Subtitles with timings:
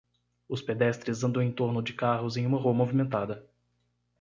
[0.49, 3.47] Os pedestres andam em torno de carros em uma rua movimentada.